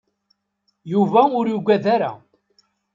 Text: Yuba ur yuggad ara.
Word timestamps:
Yuba 0.91 1.21
ur 1.37 1.45
yuggad 1.49 1.85
ara. 1.95 2.11